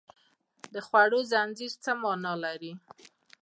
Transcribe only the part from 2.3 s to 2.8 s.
لري